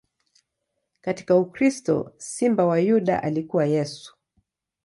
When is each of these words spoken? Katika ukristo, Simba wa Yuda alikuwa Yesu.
Katika 1.01 1.35
ukristo, 1.37 2.13
Simba 2.17 2.65
wa 2.65 2.79
Yuda 2.79 3.23
alikuwa 3.23 3.65
Yesu. 3.65 4.15